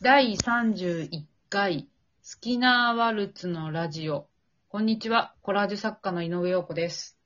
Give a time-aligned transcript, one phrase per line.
[0.00, 1.88] 第31回、
[2.22, 4.28] 好きなワルツのラジオ。
[4.68, 7.18] こんにちは、コラージュ作家の井上陽子です。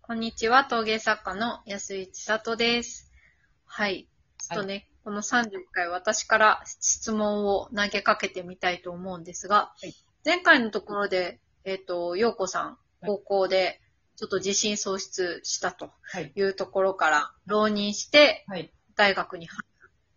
[0.00, 3.12] こんにちは、陶芸作家の安井千里です。
[3.66, 4.08] はい。
[4.38, 13.82] ちょっとね、この31回私から質問を投げかけてみたいと思うんですが、はい前回のところで、えっ、と、陽子さん、い高校で
[14.16, 16.32] ちょっと自信喪失したとはい。
[16.34, 18.72] いうところから浪人してはい。
[18.96, 19.69] 大学に入る。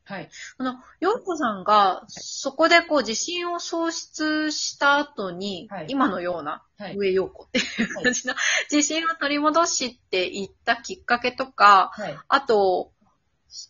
[0.06, 0.30] はい。
[0.58, 6.98] あの、陽子さんがそこでこう自信を喪失した後に、はい今のようなはい。
[6.98, 8.34] 上陽子っていう感じの、
[8.72, 12.18] 自信を取り戻していったきっかけとか、はい。
[12.28, 12.92] あと、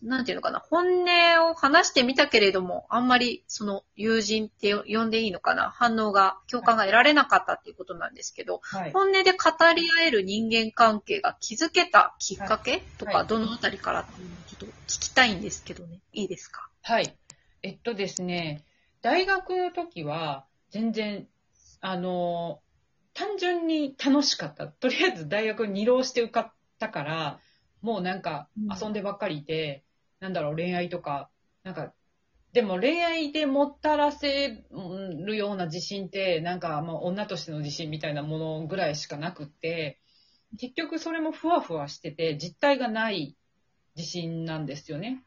[0.01, 8.93] なんていうのかな、本音を話してみたけれども、あんまりその友人って呼んでいいのかな、反応が、共感が得られなかったっていうことなんですけど、はい。
[8.93, 14.35] 本音で語り合える人間関係が築けたきっかけとか、はいどのあたりからっていうの
[14.87, 16.69] 聞きたいんですけどね、いいですか？
[16.81, 17.17] はい。
[17.61, 18.63] えっとですね、
[19.01, 21.27] 大学の時は、全然、
[21.81, 22.61] あの、
[23.13, 24.67] 単純に楽しかった。
[24.67, 27.39] とりあえず大学に二浪して受かったから、
[27.81, 29.83] もうなんかうん遊んでばっかりいて、
[30.19, 31.29] なんだろう、恋愛とか、
[31.63, 31.93] なんか、
[32.53, 34.63] でも恋愛でもたらせ
[35.25, 39.99] るような自信って、なんかまあ女としての自信みたいなものぐらいしかなくって、
[40.59, 43.35] 結局それもふわふわしてて、実体がない
[43.95, 45.23] 自信なんですよね。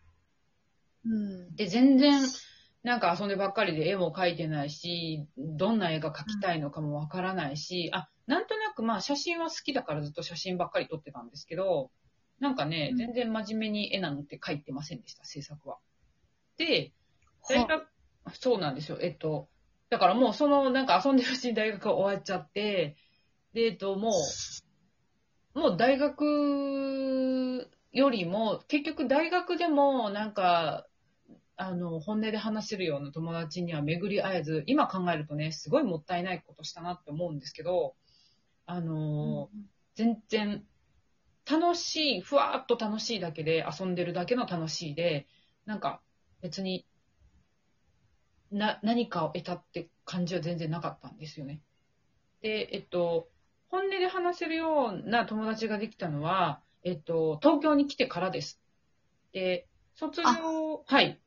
[1.05, 1.55] うん。
[1.55, 2.23] で、全然、
[2.83, 11.91] なんか遊んでばっかりで絵も描いてないし、どんな絵が描きたいのかもわからないし、あ、なんとなくまあ写真は好きだからずっと写真ばっかり撮ってたんですけど、
[12.39, 15.79] なんかね、うん全然真面目に絵なんて描いてませんでした、制作は。
[16.59, 16.93] で、
[17.49, 17.87] 大学、
[18.35, 18.99] そうなんですよ。
[19.01, 19.49] えっと、
[19.89, 22.97] だからもうその、なんか遊んでるうちに大学が終わっちゃって、
[23.53, 24.13] で、えっと、も
[25.55, 30.87] う、もう大学よりも、結局大学でも、なんか、
[31.57, 37.95] あの、本音で話せるような友達には巡り会えず、今考えるとね、すごいもったいないことしたなって思うんですけど、
[38.67, 39.49] あの、
[39.95, 40.67] 全然、
[41.51, 45.27] 楽しい、ふわーっと楽しいだけで、遊んでるだけの楽しいで、
[45.65, 46.03] なんか
[46.43, 46.87] 別に、
[48.51, 51.63] な、何かを得たって感じは全然なかったんですよね。
[52.43, 53.29] で、えっと、
[53.69, 58.61] 本音で話せるような友達ができたのは、えっと、東京に来てからです。
[59.33, 59.67] で、
[59.97, 61.21] 卒業、はい、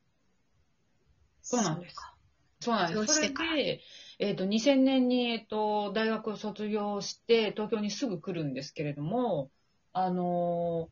[1.41, 1.97] そうなんです。
[2.61, 3.13] そうなんです。
[3.13, 3.81] それで、
[4.19, 9.51] えっ、と、2000年に、えっ、と、大学を卒業して、東京にすぐ来るんですけれども、
[9.91, 10.87] あの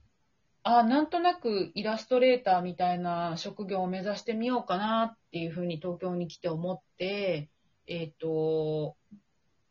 [0.66, 7.50] ーあ、なんとなくイラストレーターみたいな職業を目指してみようかなっていうふうに東京に来て思って、
[7.88, 8.98] えっ、と、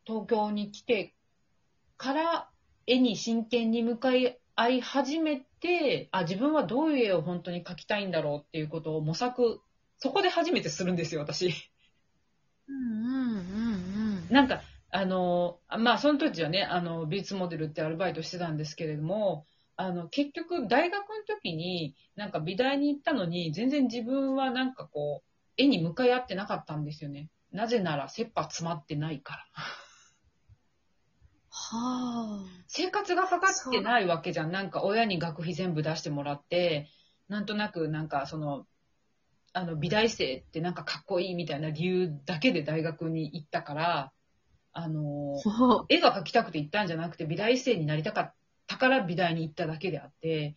[0.07, 1.15] 東京に来て
[1.99, 2.49] から
[2.87, 9.61] 絵に真剣に向かい合い始めて、あ、自分はどういう絵を本当に描きたいんだろうっていうことを模索、
[9.99, 11.53] そこで初めてするんですよ、私。
[12.69, 14.33] うんうんうんうん。
[14.33, 19.47] なんか、あの、まあ、その時はね、あの、美術モデルってアルバイトしてたんですけれども、
[19.77, 27.29] あの、結局、大学の時に、なんか美大に行ったのに、全然自分はなんかこう、絵に向かい合ってなかったんですよね。
[27.53, 29.45] なぜなら、切羽詰まってないから。
[31.51, 32.56] はあ。
[32.77, 34.53] 生活がかかってないわけじゃん。
[34.53, 36.89] なんか親に学費全部出してもらって、
[37.29, 38.67] なんとなくなんかその、
[39.55, 44.13] あの美大生ってなんかかっこいいみたいな理由だけで大学に行ったから、
[44.75, 45.37] あの、
[45.89, 48.35] 絵が描きたくて行ったんじゃなくて美大生になりたかっ
[48.67, 50.57] たから美大に行っただけであって、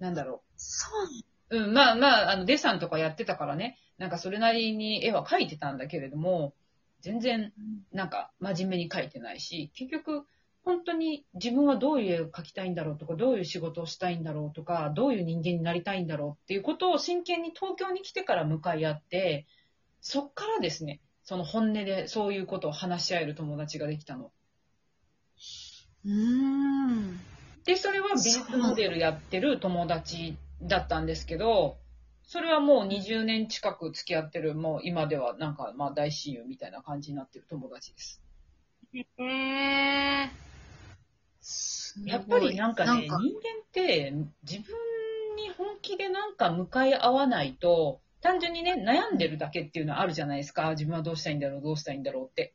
[0.00, 0.88] なんだろそ
[1.52, 1.56] う。
[1.56, 1.64] う。
[1.66, 6.52] うん、まあまあ、あのデッサンとかやってたからね、なんかそれなりに絵は描いてたんだけれども、
[7.00, 7.52] 全然
[7.92, 10.26] なんか真面目に描いてないし、結局、
[10.64, 19.46] 本当に自分はどういう絵を描きたいんだろうとか、どういう仕事をしたいんだろうとか、どういう人間になりたいんだろうっていうことを真剣に東京に来てから向かい合って、
[20.00, 24.32] そっからですね、その本音でそういうことを話し合える友達ができたの。
[26.04, 27.20] うーん。
[27.64, 31.78] で、それは美術モデルやってる友達だったんですけど、
[32.24, 38.22] それはもう20年近く付き合ってる、もう今ではなんかまあ大親友みたいな感じになってる友達です。
[38.94, 40.49] へえ。
[42.04, 43.30] やっぱりなんかね、人間っ
[43.72, 44.74] て自分
[45.36, 50.70] に本気でなんか向かい合わないと、単純にね、悩んでるだけっていうのはあるじゃないですか。
[50.70, 52.54] 自分はどうしたいんだろう、どうしたいんだろうって。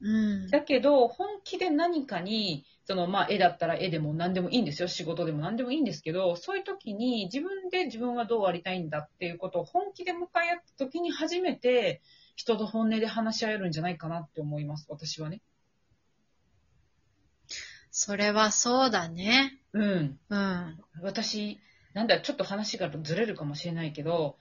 [0.00, 0.48] うん。
[0.48, 4.88] だけど、本気で何かに、その、まあ、絵だったら絵でも何でもいいんですよ。
[4.88, 12.02] 仕事でも何でもいいんですけど、そういう時に自分で自分はどうありたいんだっていうことを本気で向かい合った時に初めて、
[12.36, 14.86] 人と本音で話し合えるんじゃないかなって思います。
[14.90, 15.40] 私はね。
[18.06, 19.58] それはそうだね。
[19.72, 20.20] うん。
[20.28, 20.78] うん。
[21.02, 21.58] 私、
[21.92, 24.38] なんだ、ちょっと話がずれるかもしれないけど、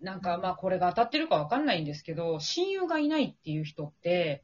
[0.00, 4.42] なんかまあこれが当たってるかわかんないんですけど、親友がいないっていう人って、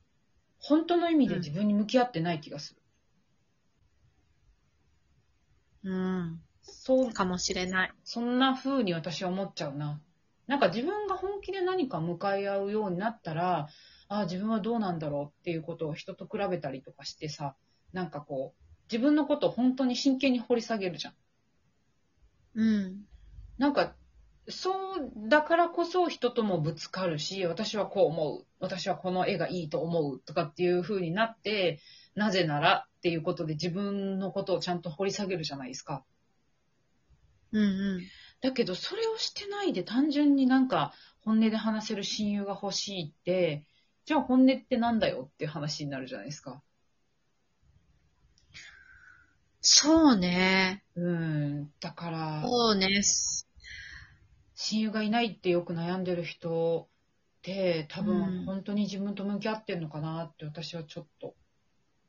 [0.61, 2.77] 本当の意味で自分に向き合ってない気がす
[5.83, 5.91] る。
[5.91, 6.41] うん。
[6.63, 7.93] そう、かもしれない。
[8.05, 10.01] そんな風に私は思っちゃうな。
[10.47, 13.67] なんか自分が本気で何か向かい合うようになったら、
[14.07, 17.57] ああ、自分はどうなんだろうっていうことを人と比べたりとかしてさ、
[17.97, 18.63] なんかこう、
[18.93, 21.15] 自分のことを本当に真剣に掘り下げるじゃん。
[22.55, 23.07] うん。
[23.57, 23.95] なんか、
[24.49, 28.47] そうだからこそ人ともぶつかるし、私はこう思う。
[28.61, 31.81] 私はこの絵がいいと思うとかっていう風になって、
[32.15, 36.05] なぜならっていうことで自分のことをちゃんと掘り下げるじゃないですか。
[37.53, 37.67] うんう
[37.99, 38.03] ん。
[38.43, 40.93] だけど、それをしてないで単純になんか
[41.25, 43.67] 本音で話せる親友が欲しいって、
[44.05, 46.63] じゃあ本音ってなんだよっていう話になるじゃないですか。
[49.69, 50.85] そうね。
[50.95, 51.71] うん。
[51.81, 53.03] だから、そうね。
[54.55, 56.89] 親友がいないってよく悩んでる人
[57.39, 61.35] って多うん分本当に自分と向き合ってるのかなって私はちょっと、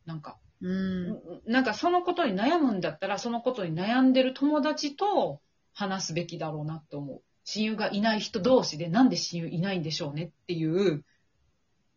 [0.05, 1.41] なんか、うん。
[1.47, 5.41] なんかそのことに悩むんだったらそのことに悩んでる友達と
[5.73, 7.21] 話すべきだろうなって思う。
[7.43, 11.03] 親友がいない人同士でなんで親友いないんでしょうねっていう、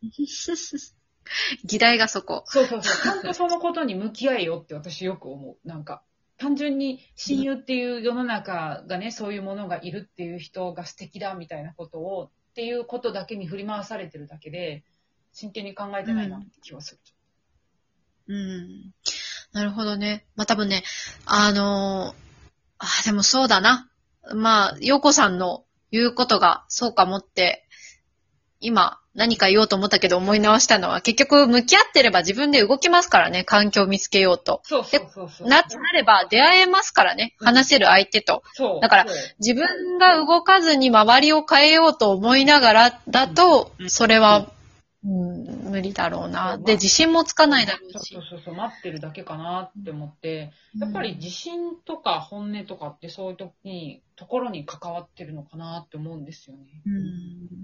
[1.65, 2.45] 議題がそこ。
[2.47, 3.03] そうそうそう。
[3.03, 5.69] ちゃんとそのことに向き合えよって私よく思う。
[5.69, 6.03] なんか、
[6.37, 14.85] 単純に親友っていう世の中がね、そういうものがいるっていう人が素敵だみたいなことを、っていうことだけに振り回されてるだけで、
[15.33, 17.01] 真剣に考えてないなって気はする。
[18.29, 18.95] うん。
[19.53, 20.27] なるほどね。
[20.37, 20.83] まあ、多分ね、
[21.27, 22.31] あのー
[22.81, 23.91] あ、でもそうだな。
[24.35, 27.69] まあ、洋子さんの言うことがそうかもって、
[28.61, 34.61] 今何か言おうと思ったけど思い直したのは、結局向き合ってれば自分で動きますからね、環境を見つけようと。
[34.63, 35.49] そうそうそうそう。
[35.49, 38.45] な、なれば出会えますからね、うん話せる相手と。
[38.53, 38.81] そう。
[38.81, 39.07] だから
[39.41, 44.47] 自分が動かずに周りを変えようと思いながらだとう、んそれは、
[45.03, 46.59] うん、無理だろうな。
[46.59, 48.23] で、自信もつかないだろうしそう。
[48.23, 56.63] そうそう、待ってるだけかなって思って、やっぱり自信とか本音とかってそういう時に、ところに関わってるのかなって思うんですよね。
[56.87, 57.60] うん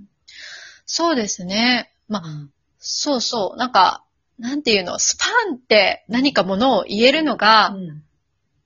[0.87, 1.93] そうですね。
[2.09, 3.59] まあ、うんそうそう。
[3.59, 4.05] なんか、
[4.39, 8.03] なんていうの、スパンって何かものを言えるのがうん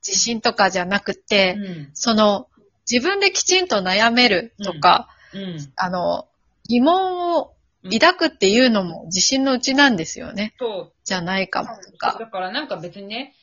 [0.06, 2.48] 自信とかじゃなくて、うんその、
[2.90, 6.26] 自分できちんと悩めるとか、うんあの、
[6.68, 10.54] 疑問を抱くっていうのも自信のうちなんですよね。
[10.58, 12.16] そうじゃないかもとか。
[12.18, 13.34] だからなんか別にね、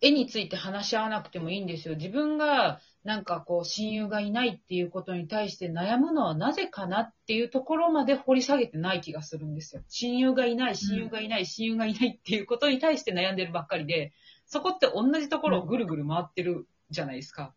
[0.00, 1.96] 絵について話し合わなくてもいいんですよ。
[1.96, 9.82] 自分がなんかこう親友がいないっていうことに対して悩むのはなぜかなっていうところまで掘り下げてない気がするんですよ。
[9.88, 14.14] 親友がいない、親友がいない、親友がいないっていうことに対して悩んでるばっかりで、
[14.46, 17.52] そこって同じところをぐるぐる回ってるじゃないですか。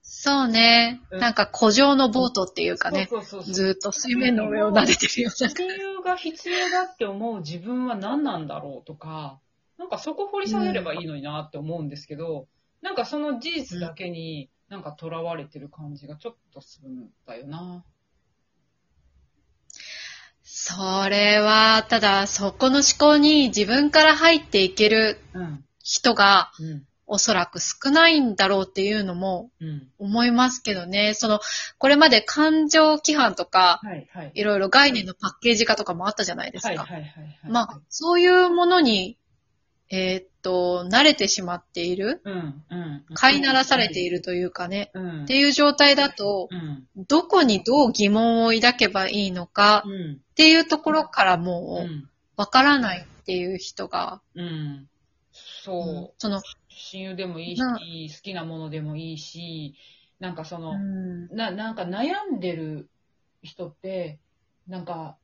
[0.00, 1.02] そうね。
[1.10, 3.52] うんなんか古城のボートっていうかね、そうそうそう。
[3.52, 5.50] ずーっと水面の上を撫でてるような。
[5.50, 9.38] 親友が必要だって思う自分は何なんだろうとか、
[9.76, 12.46] なんかそこ掘り下げればいいのになって思うんですけど、
[12.82, 17.84] なんかその事実だけになんか囚われてる感じがちょっとするんだよな。
[20.42, 25.64] それは、ただ、そこの思考に自分から入っていけるうん。
[25.82, 26.86] 人がうん。
[27.08, 29.88] おそらく少ないんだろうっていうのもうん。
[29.98, 31.14] 思いますけどね。
[31.14, 31.40] その、
[31.78, 34.32] これまで感情規範とか、はいはい。
[34.34, 36.86] いろいろ概念のパッケージ化とかもあったじゃないですか。
[37.44, 39.18] まあ、そういうものに、
[39.88, 43.04] えーっと、慣れてしまっている、うんうん。
[43.14, 45.24] 飼いならされているというかね、うん。
[45.24, 46.86] っていう状態だと、うん。
[47.06, 50.12] どこにどう疑問を抱けばいいのかうん。
[50.14, 51.38] っていうところからう。
[51.38, 54.88] もうんわからないっていう人が、うん。
[55.32, 56.14] そう。
[56.18, 59.74] その、親友でもいいなし、好きなものでもいいし、
[60.20, 62.88] なんかその、うんな、なんか悩んでる
[63.42, 64.18] 人って、
[64.68, 65.16] なんか、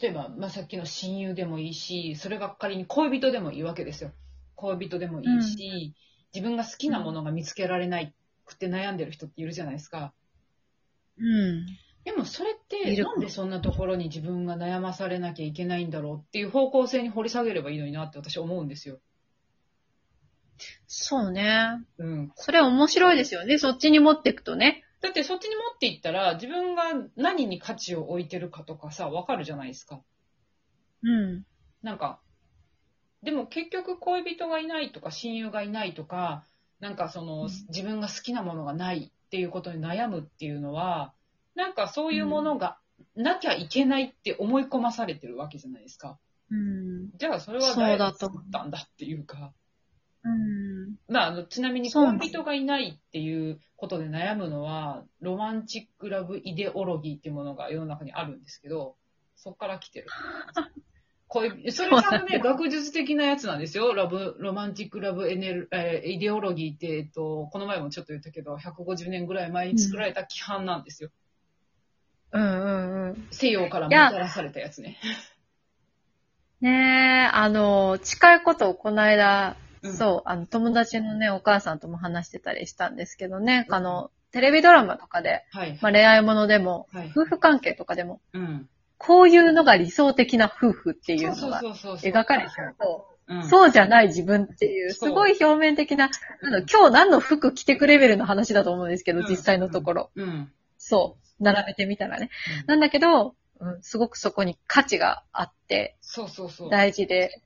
[0.00, 4.12] 例えば、まあ、さっきの親友でもいいし、それが仮に恋人でもいいわけですよ。
[4.54, 5.94] 恋人でもいいし、
[6.34, 8.14] 自分が好きなものが見つけられない
[8.44, 10.12] くて悩んでる人っているじゃないですか。
[11.18, 11.66] うん。
[12.04, 19.00] でもそれって、なんでそんなところに自分が悩まされなきゃいけないんだろうっていう方向性に掘り下げればいいのになって私は思うんですよ。
[20.86, 21.84] そうね。
[21.98, 22.32] うん。
[22.34, 23.58] それ面白いですよね。
[23.58, 24.84] そっちに持っていくとね。
[25.00, 26.82] だってそっちに持っていったら、自分が
[27.16, 30.02] 何に価値を置いてるかとかさ、わかるじゃないですか。
[31.02, 31.44] うん。
[31.82, 32.20] なんか、
[33.22, 36.44] でも結局恋人がいないとか親友がいないとか、
[36.80, 41.12] なんかその、うん自分が好きなものがないっていうことに悩むっていうのは、
[41.54, 42.78] なんかそういうものが
[43.14, 46.18] なきゃいけないって思い込まされてるわけじゃないですか。
[46.50, 47.10] うん。
[47.16, 49.52] じゃあそれはそう誰がだと作ったんだっていうか。
[50.24, 50.57] うん。
[50.88, 51.14] うん。
[51.14, 58.96] まあ、あの、ちなみに恋人がいないっていうことで悩むのは、ロマンチックラブイデオロギーっていうものが世の中にあるんですけど、
[59.36, 60.08] そこから来てる。
[61.28, 63.92] 恋それちゃんとね、学術的なやつなんですよ。
[63.92, 71.10] ラブ、ロマンチックラブエネル、えーイデオロギーって、えっと、この前もちょっと言ったけど、150年ぐらい前に作られた規範なんですよ。
[72.32, 73.28] うんうんうん。
[73.30, 74.98] 西洋からもたらされたやつね。
[76.60, 85.78] ねえ、あの、近いことをこの間、うんそう、あの、友達のね、お母さんとも話してたりしたんですけどね、うんあの、テレビドラマとかで、はい。
[85.80, 87.12] まあ、恋愛ものでも、はい。
[87.14, 88.68] 夫婦関係とかでも、うん。
[88.98, 91.62] こういうのが理想的な夫婦っていうのが。
[91.62, 93.48] 描かれてると、うん。
[93.48, 96.10] そうじゃない自分っていう、すごい表面的な、
[96.42, 100.10] あの今日何の服着てくレベルの話だと思うんですけど、うん実際のところ。
[100.14, 100.52] うん。
[100.76, 101.42] そう。
[101.42, 102.30] 並べてみたらね。
[102.62, 106.70] うんなんだけど、うん、すごくそこに価値があって、そうそうそう。
[106.70, 107.42] 大事で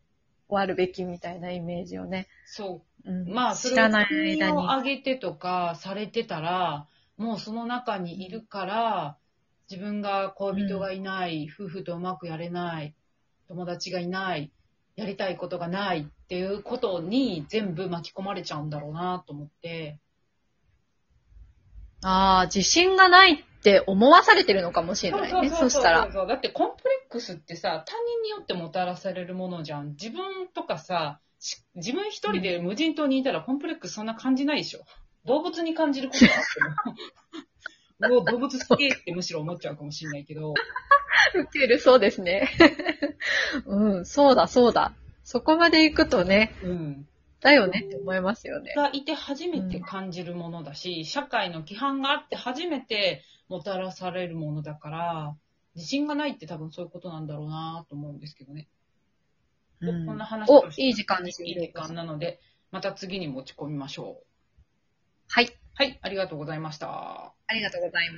[0.52, 2.28] 終わるべきみたいなイメージをね。
[2.44, 3.10] そう。
[3.10, 4.52] うん、まあ、知らない国間に。
[4.52, 9.16] を上げてとかされてたら、もうその中にいるから、
[9.70, 12.94] 自分が恋人がいない、夫婦とうまくやれない、
[13.48, 14.52] 友達がいない、
[14.94, 19.98] やりたいことがないっていうことに全部巻き込まれちゃうんだろうなと思って。
[22.02, 25.50] ああ、自信がないって思わされてるのかもしれないね。
[25.50, 26.08] そしたら。
[26.08, 29.90] だってコンプレックスってさ、他人によってもたらされるものじゃん。
[29.90, 34.80] 自分とかさ、し自分一人で無人島にいたらコンプレックスそんな感じないでしょ。
[35.26, 38.16] 動物に感じることがあっても。
[38.16, 40.54] も う動物好きってむしろ思っちゃうかもしれないけど。
[41.34, 42.50] ウケる、そうですね。
[43.66, 44.92] うん、そうだ、そうだ。
[45.22, 47.08] そこまで行くとね、うん。
[47.42, 48.72] だよねって思いますよね。
[48.76, 55.36] がいて初めて感じるものだし、社会の規範があって初めてもたらされるものだから、
[55.74, 58.68] 自信がないって多分そういうことなんだろうなと思うんですけどね。
[59.80, 61.48] うんこんな話おを、していい時間ですね。
[61.48, 64.24] いい時間なので、また次に持ち込みましょう。
[65.28, 65.48] はい。
[65.74, 67.34] はい、ありがとうございました。
[67.46, 68.10] ありがとうございます。